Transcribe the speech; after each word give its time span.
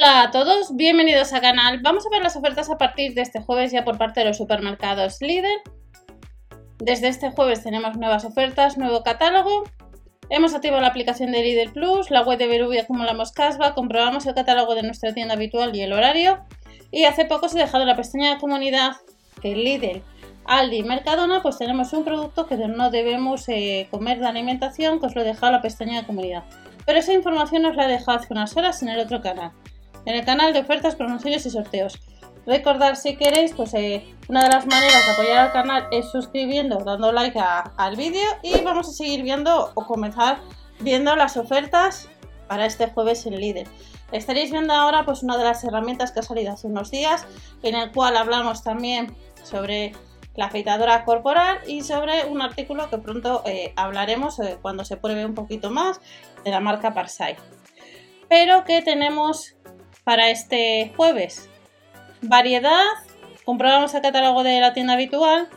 Hola 0.00 0.22
a 0.22 0.30
todos, 0.30 0.76
bienvenidos 0.76 1.32
al 1.32 1.40
canal. 1.40 1.80
Vamos 1.82 2.06
a 2.06 2.10
ver 2.10 2.22
las 2.22 2.36
ofertas 2.36 2.70
a 2.70 2.78
partir 2.78 3.14
de 3.14 3.22
este 3.22 3.42
jueves 3.42 3.72
ya 3.72 3.84
por 3.84 3.98
parte 3.98 4.20
de 4.20 4.26
los 4.26 4.36
supermercados 4.36 5.20
Lidl. 5.20 5.48
Desde 6.78 7.08
este 7.08 7.32
jueves 7.32 7.64
tenemos 7.64 7.96
nuevas 7.96 8.24
ofertas, 8.24 8.78
nuevo 8.78 9.02
catálogo. 9.02 9.64
Hemos 10.30 10.54
activado 10.54 10.80
la 10.80 10.86
aplicación 10.86 11.32
de 11.32 11.42
Lidl 11.42 11.72
Plus, 11.72 12.12
la 12.12 12.22
web 12.22 12.38
de 12.38 12.46
Berubia 12.46 12.82
acumulamos 12.82 13.32
cashback, 13.32 13.74
comprobamos 13.74 14.24
el 14.26 14.36
catálogo 14.36 14.76
de 14.76 14.84
nuestra 14.84 15.12
tienda 15.12 15.34
habitual 15.34 15.74
y 15.74 15.80
el 15.80 15.92
horario. 15.92 16.44
Y 16.92 17.02
hace 17.02 17.24
poco 17.24 17.48
se 17.48 17.58
ha 17.58 17.64
dejado 17.64 17.84
la 17.84 17.96
pestaña 17.96 18.34
de 18.34 18.40
comunidad 18.40 18.92
que 19.42 19.56
Lidl, 19.56 20.04
Aldi 20.44 20.84
Mercadona 20.84 21.42
pues 21.42 21.58
tenemos 21.58 21.92
un 21.92 22.04
producto 22.04 22.46
que 22.46 22.56
no 22.56 22.92
debemos 22.92 23.48
eh, 23.48 23.88
comer 23.90 24.20
de 24.20 24.28
alimentación 24.28 25.00
que 25.00 25.06
os 25.06 25.16
lo 25.16 25.22
he 25.22 25.24
dejado 25.24 25.50
la 25.50 25.60
pestaña 25.60 26.00
de 26.00 26.06
comunidad. 26.06 26.44
Pero 26.86 27.00
esa 27.00 27.12
información 27.12 27.64
os 27.64 27.74
la 27.74 27.86
he 27.86 27.90
dejado 27.90 28.18
hace 28.18 28.32
unas 28.32 28.56
horas 28.56 28.80
en 28.84 28.90
el 28.90 29.00
otro 29.00 29.20
canal 29.20 29.50
en 30.04 30.14
el 30.14 30.24
canal 30.24 30.52
de 30.52 30.60
ofertas, 30.60 30.96
promociones 30.96 31.44
y 31.46 31.50
sorteos. 31.50 32.00
Recordar 32.46 32.96
si 32.96 33.16
queréis, 33.16 33.52
pues 33.52 33.74
eh, 33.74 34.14
una 34.28 34.44
de 34.44 34.48
las 34.48 34.66
maneras 34.66 35.04
de 35.04 35.12
apoyar 35.12 35.38
al 35.38 35.52
canal 35.52 35.86
es 35.90 36.10
suscribiendo, 36.10 36.78
dando 36.78 37.12
like 37.12 37.38
al 37.38 37.96
vídeo 37.96 38.24
y 38.42 38.58
vamos 38.62 38.88
a 38.88 38.92
seguir 38.92 39.22
viendo 39.22 39.70
o 39.74 39.86
comenzar 39.86 40.40
viendo 40.80 41.14
las 41.14 41.36
ofertas 41.36 42.08
para 42.46 42.64
este 42.64 42.86
jueves 42.88 43.26
en 43.26 43.38
líder. 43.38 43.68
Estaréis 44.12 44.50
viendo 44.50 44.72
ahora 44.72 45.04
pues 45.04 45.22
una 45.22 45.36
de 45.36 45.44
las 45.44 45.62
herramientas 45.64 46.12
que 46.12 46.20
ha 46.20 46.22
salido 46.22 46.52
hace 46.52 46.66
unos 46.66 46.90
días 46.90 47.26
en 47.62 47.74
el 47.74 47.92
cual 47.92 48.16
hablamos 48.16 48.64
también 48.64 49.14
sobre 49.42 49.92
la 50.34 50.46
afeitadora 50.46 51.04
corporal 51.04 51.58
y 51.66 51.82
sobre 51.82 52.24
un 52.24 52.40
artículo 52.40 52.88
que 52.88 52.98
pronto 52.98 53.42
eh, 53.44 53.72
hablaremos 53.76 54.38
eh, 54.38 54.56
cuando 54.62 54.84
se 54.84 54.96
pruebe 54.96 55.26
un 55.26 55.34
poquito 55.34 55.68
más 55.68 56.00
de 56.44 56.50
la 56.50 56.60
marca 56.60 56.94
Parsai. 56.94 57.36
Pero 58.28 58.64
que 58.64 58.80
tenemos 58.80 59.56
para 60.08 60.30
este 60.30 60.90
jueves. 60.96 61.50
Variedad, 62.22 62.82
comprobamos 63.44 63.92
el 63.92 64.00
catálogo 64.00 64.42
de 64.42 64.58
la 64.58 64.72
tienda 64.72 64.94
habitual 64.94 65.50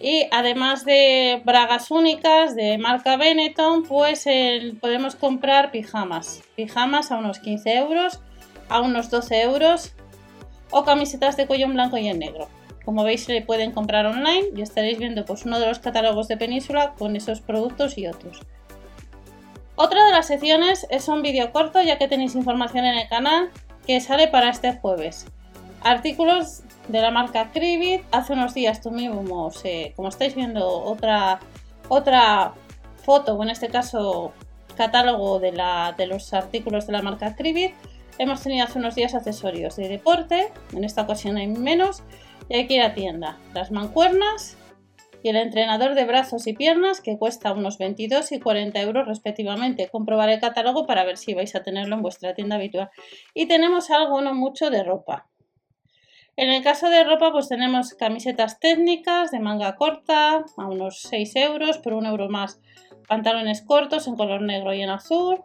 y 0.00 0.28
además 0.30 0.84
de 0.84 1.42
bragas 1.44 1.90
únicas 1.90 2.54
de 2.54 2.78
marca 2.78 3.16
Benetton, 3.16 3.82
pues 3.82 4.24
podemos 4.80 5.16
comprar 5.16 5.72
pijamas. 5.72 6.42
Pijamas 6.54 7.10
a 7.10 7.16
unos 7.16 7.40
15 7.40 7.74
euros, 7.74 8.20
a 8.68 8.82
unos 8.82 9.10
12 9.10 9.42
euros 9.42 9.94
o 10.70 10.84
camisetas 10.84 11.36
de 11.36 11.48
cuello 11.48 11.64
en 11.64 11.74
blanco 11.74 11.98
y 11.98 12.06
en 12.06 12.20
negro. 12.20 12.48
Como 12.84 13.02
veis 13.02 13.24
se 13.24 13.40
pueden 13.40 13.72
comprar 13.72 14.06
online 14.06 14.50
y 14.54 14.62
estaréis 14.62 15.00
viendo 15.00 15.24
pues 15.24 15.44
uno 15.44 15.58
de 15.58 15.66
los 15.66 15.80
catálogos 15.80 16.28
de 16.28 16.36
Península 16.36 16.94
con 16.96 17.16
esos 17.16 17.40
productos 17.40 17.98
y 17.98 18.06
otros. 18.06 18.42
Otra 19.74 20.06
de 20.06 20.12
las 20.12 20.28
secciones 20.28 20.86
es 20.88 21.08
un 21.08 21.20
vídeo 21.22 21.50
corto 21.50 21.82
ya 21.82 21.98
que 21.98 22.06
tenéis 22.06 22.36
información 22.36 22.84
en 22.84 22.96
el 22.96 23.08
canal 23.08 23.50
que 23.88 24.02
sale 24.02 24.28
para 24.28 24.50
este 24.50 24.74
jueves. 24.74 25.24
Artículos 25.80 26.60
de 26.88 27.00
la 27.00 27.10
marca 27.10 27.50
Cribit. 27.52 28.02
Hace 28.12 28.34
unos 28.34 28.52
días 28.52 28.82
tuvimos, 28.82 29.62
como 29.96 30.08
estáis 30.10 30.34
viendo, 30.34 30.68
otra, 30.68 31.40
otra 31.88 32.52
foto, 33.02 33.34
o 33.34 33.42
en 33.42 33.48
este 33.48 33.68
caso 33.68 34.34
catálogo 34.76 35.40
de, 35.40 35.52
la, 35.52 35.94
de 35.96 36.06
los 36.06 36.34
artículos 36.34 36.86
de 36.86 36.92
la 36.92 37.00
marca 37.00 37.34
Cribit. 37.34 37.72
Hemos 38.18 38.42
tenido 38.42 38.66
hace 38.66 38.78
unos 38.78 38.94
días 38.94 39.14
accesorios 39.14 39.76
de 39.76 39.88
deporte, 39.88 40.52
en 40.74 40.84
esta 40.84 41.02
ocasión 41.02 41.38
hay 41.38 41.46
menos, 41.46 42.02
y 42.50 42.56
hay 42.56 42.66
que 42.66 42.74
ir 42.74 42.82
a 42.82 42.92
tienda. 42.92 43.38
Las 43.54 43.70
mancuernas, 43.70 44.57
y 45.22 45.30
el 45.30 45.36
entrenador 45.36 45.94
de 45.94 46.04
brazos 46.04 46.46
y 46.46 46.52
piernas 46.52 47.00
que 47.00 47.18
cuesta 47.18 47.52
unos 47.52 47.78
22 47.78 48.32
y 48.32 48.40
40 48.40 48.80
euros 48.80 49.06
respectivamente. 49.06 49.88
Comprobar 49.88 50.28
el 50.28 50.40
catálogo 50.40 50.86
para 50.86 51.04
ver 51.04 51.16
si 51.16 51.34
vais 51.34 51.54
a 51.54 51.62
tenerlo 51.62 51.96
en 51.96 52.02
vuestra 52.02 52.34
tienda 52.34 52.56
habitual. 52.56 52.90
Y 53.34 53.46
tenemos 53.46 53.90
algo 53.90 54.20
no 54.20 54.34
mucho 54.34 54.70
de 54.70 54.82
ropa. 54.82 55.28
En 56.36 56.50
el 56.50 56.62
caso 56.62 56.88
de 56.88 57.02
ropa 57.02 57.32
pues 57.32 57.48
tenemos 57.48 57.94
camisetas 57.94 58.60
técnicas 58.60 59.32
de 59.32 59.40
manga 59.40 59.74
corta 59.74 60.44
a 60.56 60.66
unos 60.66 61.00
6 61.02 61.34
euros 61.36 61.78
por 61.78 61.94
un 61.94 62.06
euro 62.06 62.28
más. 62.28 62.60
Pantalones 63.08 63.62
cortos 63.62 64.06
en 64.06 64.16
color 64.16 64.42
negro 64.42 64.72
y 64.72 64.82
en 64.82 64.90
azul. 64.90 65.42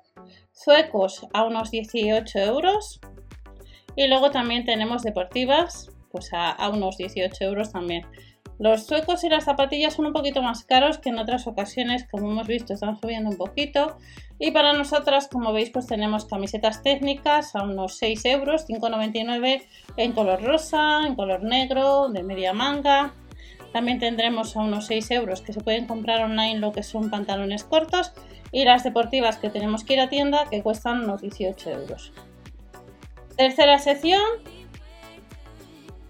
Zuecos 0.54 1.26
a 1.34 1.46
unos 1.46 1.72
18 1.72 2.40
euros. 2.40 3.02
Y 3.96 4.08
luego 4.08 4.30
también 4.30 4.66
tenemos 4.66 5.02
deportivas 5.02 5.90
pues 6.12 6.32
a, 6.32 6.52
a 6.52 6.70
unos 6.70 6.98
18 6.98 7.44
euros 7.44 7.72
también. 7.72 8.06
Los 8.64 8.86
suecos 8.86 9.26
y 9.26 9.30
las 9.30 9.44
zapatillas 9.44 9.94
son 9.94 10.06
un 10.06 10.14
poquito 10.14 10.42
más 10.42 10.64
caros 10.64 10.98
que 10.98 11.10
en 11.10 11.20
otras 11.20 11.48
ocasiones, 11.48 12.08
como 12.10 12.32
hemos 12.32 12.48
visto, 12.48 12.74
están 12.74 12.98
subiendo 12.98 13.30
un 13.30 13.36
poquito. 13.36 13.98
Y 14.40 14.52
para 14.52 14.72
nosotras, 14.72 15.28
como 15.28 15.52
veis, 15.52 15.70
pues 15.70 15.86
tenemos 15.86 16.24
camisetas 16.24 16.82
técnicas 16.82 17.58
a 17.58 17.64
unos 17.64 17.98
6 17.98 18.24
euros, 18.24 18.66
5,99 18.66 19.64
en 19.98 20.14
color 20.14 20.42
rosa, 20.42 21.06
en 21.06 21.16
color 21.16 21.44
negro, 21.44 22.08
de 22.08 22.24
media 22.24 22.54
manga. 22.54 23.14
También 23.74 24.00
tendremos 24.00 24.56
a 24.56 24.62
unos 24.62 24.86
6 24.86 25.12
euros 25.12 25.42
que 25.42 25.52
se 25.52 25.60
pueden 25.60 25.86
comprar 25.86 26.22
online 26.22 26.60
lo 26.60 26.72
que 26.72 26.84
son 26.84 27.10
pantalones 27.10 27.66
cortos. 27.66 28.14
Y 28.54 28.64
las 28.64 28.86
deportivas 28.86 29.40
que 29.40 29.50
tenemos 29.50 29.84
que 29.84 29.96
ir 29.96 30.00
a 30.00 30.08
tienda 30.08 30.46
que 30.50 30.64
cuestan 30.64 31.04
unos 31.04 31.20
18 31.20 31.70
euros. 31.70 32.14
Tercera 33.36 33.78
sección, 33.78 34.22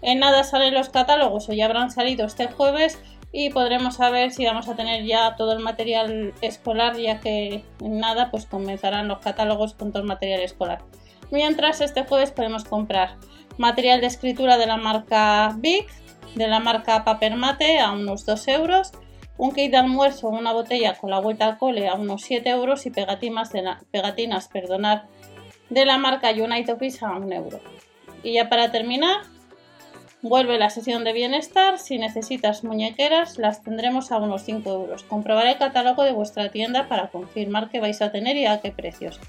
en 0.04 0.18
nada 0.18 0.44
salen 0.44 0.74
los 0.74 0.90
catálogos 0.90 1.48
o 1.48 1.52
ya 1.52 1.64
habrán 1.64 1.90
salido 1.90 2.26
este 2.26 2.46
jueves 2.46 2.98
y 3.32 3.48
podremos 3.50 3.96
saber 3.96 4.32
si 4.32 4.44
vamos 4.44 4.68
a 4.68 4.76
tener 4.76 5.04
ya 5.04 5.34
todo 5.34 5.52
el 5.52 5.60
material 5.60 6.34
escolar 6.42 6.96
ya 6.96 7.20
que 7.20 7.64
en 7.80 7.98
nada 7.98 8.30
pues 8.30 8.44
comenzarán 8.44 9.08
los 9.08 9.18
catálogos 9.20 9.72
con 9.72 9.90
todo 9.90 10.02
el 10.02 10.08
material 10.08 10.40
escolar. 10.40 10.82
Mientras 11.30 11.80
este 11.80 12.04
jueves 12.04 12.32
podemos 12.32 12.64
comprar 12.64 13.16
material 13.56 14.02
de 14.02 14.08
escritura 14.08 14.58
de 14.58 14.66
la 14.66 14.76
marca 14.76 15.54
Big, 15.56 15.86
de 16.34 16.48
la 16.48 16.60
marca 16.60 17.02
Paper 17.02 17.36
Mate 17.36 17.80
a 17.80 17.92
unos 17.92 18.26
2 18.26 18.48
euros, 18.48 18.92
un 19.38 19.52
kit 19.52 19.70
de 19.70 19.78
almuerzo, 19.78 20.28
una 20.28 20.52
botella 20.52 20.94
con 20.94 21.10
la 21.10 21.18
vuelta 21.18 21.46
al 21.46 21.58
cole 21.58 21.88
a 21.88 21.94
unos 21.94 22.22
7 22.22 22.48
euros 22.50 22.84
y 22.84 22.90
pegatinas 22.90 23.52
de 23.52 23.62
la, 23.62 23.80
pegatinas 23.90 24.50
de 25.70 25.86
la 25.86 25.96
marca 25.96 26.30
United 26.30 26.74
Office 26.74 27.04
a 27.04 27.12
1 27.16 27.34
euro. 27.34 27.60
Y 28.22 28.34
ya 28.34 28.48
para 28.48 28.70
terminar, 28.70 29.22
Vuelve 30.24 30.56
la 30.56 30.70
sesión 30.70 31.04
de 31.04 31.12
bienestar. 31.12 31.78
Si 31.78 31.98
necesitas 31.98 32.64
muñequeras, 32.64 33.36
las 33.36 33.62
tendremos 33.62 34.10
a 34.10 34.16
unos 34.16 34.42
5 34.44 34.70
euros. 34.70 35.02
Comprobaré 35.02 35.50
el 35.50 35.58
catálogo 35.58 36.02
de 36.02 36.12
vuestra 36.12 36.50
tienda 36.50 36.88
para 36.88 37.08
confirmar 37.08 37.68
qué 37.68 37.78
vais 37.78 38.00
a 38.00 38.10
tener 38.10 38.34
y 38.38 38.46
a 38.46 38.62
qué 38.62 38.72
precios. 38.72 39.20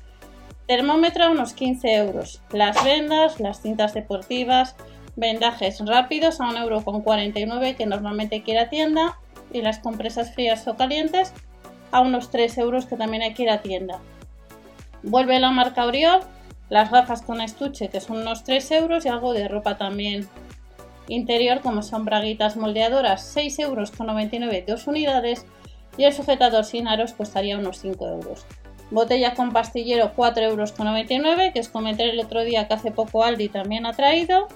Termómetro 0.68 1.26
a 1.26 1.32
unos 1.32 1.52
15 1.52 1.96
euros. 1.96 2.42
Las 2.50 2.82
vendas, 2.86 3.42
las 3.42 3.62
cintas 3.62 3.94
deportivas, 3.94 4.78
vendajes 5.18 5.86
rápidos 5.86 6.40
a 6.40 6.46
1,49€ 6.46 7.76
que 7.76 7.86
normalmente 7.86 8.42
quiera 8.42 8.70
tienda. 8.70 9.20
Y 9.52 9.64
las 9.64 9.80
compresas 9.80 10.34
frías 10.34 10.66
o 10.66 10.78
calientes 10.78 11.34
a 11.92 12.00
unos 12.00 12.32
3 12.32 12.58
euros 12.60 12.86
que 12.86 12.96
también 12.96 13.22
hay 13.22 13.34
que 13.34 13.44
ir 13.44 13.50
a 13.50 13.62
tienda. 13.62 14.00
Vuelve 15.04 15.42
la 15.42 15.52
marca 15.52 15.84
Oriol, 15.84 16.22
las 16.70 16.90
gafas 16.90 17.22
con 17.22 17.42
estuche 17.42 17.90
que 17.90 18.00
son 18.00 18.20
unos 18.20 18.46
3 18.46 18.72
euros 18.72 19.06
y 19.06 19.10
algo 19.10 19.34
de 19.34 19.50
ropa 19.50 19.78
también 19.78 20.30
Interior 21.08 21.62
como 21.62 21.82
son 21.84 22.06
braguitas 22.06 22.58
moldeadoras 22.58 23.36
6,99 23.36 23.64
euros 23.64 24.66
dos 24.68 24.88
unidades 24.88 25.46
y 25.98 26.04
el 26.04 26.14
sujetador 26.14 26.66
sin 26.66 26.88
aros 26.88 27.14
costaría 27.14 27.58
unos 27.58 27.80
5 27.80 28.08
euros. 28.08 28.46
Botella 28.92 29.34
con 29.34 29.52
pastillero 29.52 30.14
4,99 30.16 30.42
euros 30.50 31.54
que 31.54 31.60
os 31.60 31.70
comenté 31.70 32.10
el 32.10 32.20
otro 32.20 32.44
día 32.44 32.68
que 32.68 32.74
hace 32.76 32.92
poco 32.92 33.24
Aldi 33.24 33.50
también 33.50 33.86
ha 33.86 33.94
traído. 33.94 34.48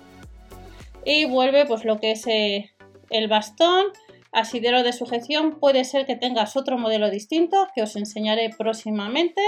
Y 1.05 1.25
vuelve 1.25 1.65
pues 1.65 1.85
lo 1.85 1.99
que 1.99 2.11
es 2.11 2.27
eh, 2.27 2.71
el 3.09 3.27
bastón, 3.27 3.85
asidero 4.31 4.83
de 4.83 4.93
sujeción. 4.93 5.59
Puede 5.59 5.83
ser 5.85 6.05
que 6.05 6.15
tengas 6.15 6.55
otro 6.57 6.77
modelo 6.77 7.09
distinto 7.09 7.67
que 7.73 7.81
os 7.81 7.95
enseñaré 7.95 8.49
próximamente 8.55 9.41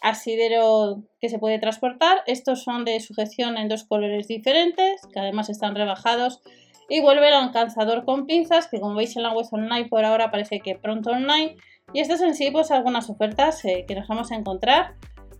asidero 0.00 1.02
que 1.20 1.28
se 1.28 1.38
puede 1.38 1.58
transportar. 1.58 2.22
Estos 2.26 2.62
son 2.62 2.84
de 2.84 3.00
sujeción 3.00 3.56
en 3.56 3.68
dos 3.68 3.84
colores 3.84 4.28
diferentes, 4.28 5.00
que 5.12 5.20
además 5.20 5.48
están 5.48 5.74
rebajados. 5.74 6.40
Y 6.88 7.00
vuelve 7.00 7.28
el 7.28 7.34
alcanzador 7.34 8.04
con 8.04 8.26
pinzas, 8.26 8.68
que 8.68 8.80
como 8.80 8.94
veis 8.94 9.16
en 9.16 9.22
la 9.22 9.32
web 9.32 9.46
online 9.50 9.88
por 9.88 10.04
ahora 10.04 10.30
parece 10.30 10.60
que 10.60 10.74
pronto 10.74 11.10
online. 11.10 11.56
Y 11.92 12.00
estas 12.00 12.20
en 12.22 12.34
sí, 12.34 12.50
pues 12.50 12.70
algunas 12.70 13.10
ofertas 13.10 13.64
eh, 13.64 13.84
que 13.86 13.94
nos 13.94 14.08
vamos 14.08 14.32
a 14.32 14.36
encontrar 14.36 14.94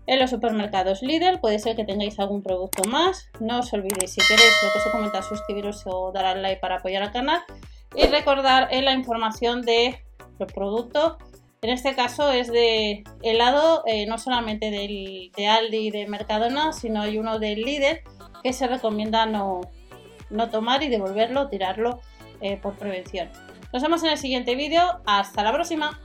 en 0.06 0.18
los 0.18 0.30
supermercados 0.30 1.02
Lidl. 1.02 1.40
Puede 1.40 1.58
ser 1.58 1.76
que 1.76 1.84
tengáis 1.84 2.18
algún 2.18 2.42
producto 2.42 2.82
más. 2.88 3.30
No 3.40 3.60
os 3.60 3.72
olvidéis, 3.72 4.12
si 4.12 4.20
queréis, 4.20 4.62
lo 4.62 4.72
que 4.72 4.78
os 4.78 4.86
he 4.86 4.90
comentado, 4.90 5.22
suscribiros 5.22 5.82
o 5.86 6.12
dar 6.12 6.26
al 6.26 6.42
like 6.42 6.60
para 6.60 6.76
apoyar 6.76 7.02
al 7.02 7.12
canal. 7.12 7.40
Y 7.94 8.06
recordar 8.06 8.68
en 8.70 8.84
la 8.84 8.92
información 8.92 9.62
de 9.62 10.02
los 10.38 10.52
productos 10.52 11.16
en 11.62 11.70
este 11.70 11.94
caso 11.94 12.30
es 12.30 12.50
de 12.52 13.04
helado, 13.22 13.82
eh, 13.86 14.06
no 14.06 14.18
solamente 14.18 14.70
del, 14.70 15.32
de 15.36 15.46
Aldi 15.48 15.88
y 15.88 15.90
de 15.90 16.06
Mercadona, 16.06 16.72
sino 16.72 17.02
hay 17.02 17.18
uno 17.18 17.38
del 17.38 17.62
líder 17.62 18.02
que 18.42 18.52
se 18.52 18.68
recomienda 18.68 19.26
no, 19.26 19.62
tomar 20.50 20.82
y 20.82 20.88
devolverlo, 20.88 21.48
tirarlo 21.48 22.00
eh, 22.40 22.56
por 22.56 22.76
prevención. 22.76 23.28
Nos 23.72 23.82
vemos 23.82 24.02
en 24.04 24.10
el 24.10 24.18
siguiente 24.18 24.54
vídeo. 24.54 25.00
Hasta 25.04 25.42
la 25.42 25.52
próxima. 25.52 26.00